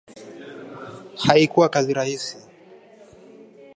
Haikuwa 1.23 1.69
kazi 1.69 1.93
rahisi 1.93 2.37